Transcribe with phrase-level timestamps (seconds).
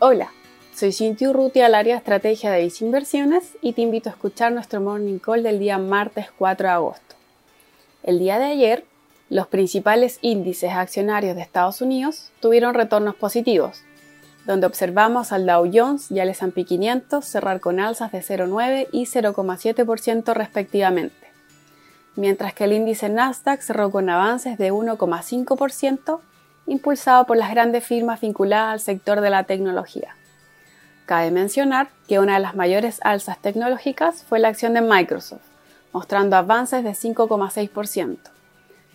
[0.00, 0.30] Hola,
[0.76, 4.80] soy Cintia Urrutia al área estrategia de Vice Inversiones y te invito a escuchar nuestro
[4.80, 7.16] morning call del día martes 4 de agosto.
[8.04, 8.84] El día de ayer,
[9.28, 13.82] los principales índices accionarios de Estados Unidos tuvieron retornos positivos,
[14.46, 19.06] donde observamos al Dow Jones y al S&P 500 cerrar con alzas de 0,9 y
[19.06, 21.26] 0,7% respectivamente,
[22.14, 26.20] mientras que el índice Nasdaq cerró con avances de 1,5%
[26.68, 30.14] impulsado por las grandes firmas vinculadas al sector de la tecnología.
[31.06, 35.40] Cabe mencionar que una de las mayores alzas tecnológicas fue la acción de Microsoft,
[35.92, 38.18] mostrando avances de 5,6%,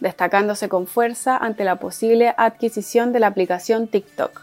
[0.00, 4.42] destacándose con fuerza ante la posible adquisición de la aplicación TikTok.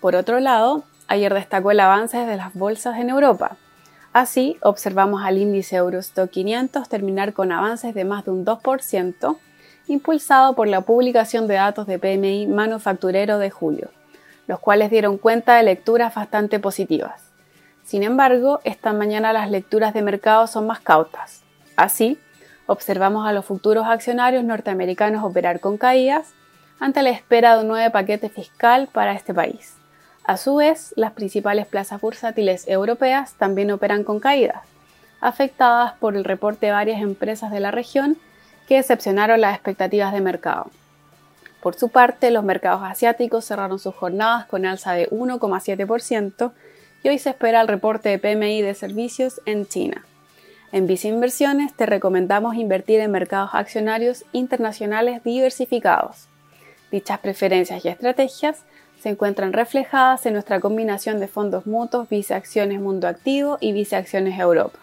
[0.00, 3.56] Por otro lado, ayer destacó el avance de las bolsas en Europa.
[4.12, 9.36] Así, observamos al índice Eurostock 500 terminar con avances de más de un 2%,
[9.86, 13.90] impulsado por la publicación de datos de PMI manufacturero de julio,
[14.46, 17.30] los cuales dieron cuenta de lecturas bastante positivas.
[17.84, 21.42] Sin embargo, esta mañana las lecturas de mercado son más cautas.
[21.76, 22.18] Así,
[22.66, 26.32] observamos a los futuros accionarios norteamericanos operar con caídas
[26.80, 29.74] ante la espera de un nuevo paquete fiscal para este país.
[30.24, 34.62] A su vez, las principales plazas bursátiles europeas también operan con caídas,
[35.20, 38.16] afectadas por el reporte de varias empresas de la región
[38.68, 40.70] que decepcionaron las expectativas de mercado.
[41.60, 46.52] Por su parte, los mercados asiáticos cerraron sus jornadas con alza de 1,7%
[47.02, 50.04] y hoy se espera el reporte de PMI de servicios en China.
[50.72, 56.26] En Visa Inversiones te recomendamos invertir en mercados accionarios internacionales diversificados.
[56.90, 58.64] Dichas preferencias y estrategias
[59.00, 63.98] se encuentran reflejadas en nuestra combinación de fondos mutuos Visa Acciones Mundo Activo y Visa
[63.98, 64.78] Acciones Europa.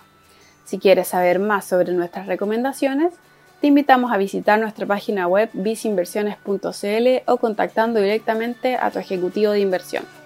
[0.66, 3.14] Si quieres saber más sobre nuestras recomendaciones,
[3.62, 9.60] te invitamos a visitar nuestra página web visinversiones.cl o contactando directamente a tu ejecutivo de
[9.60, 10.21] inversión.